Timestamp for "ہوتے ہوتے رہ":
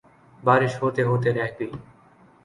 0.81-1.47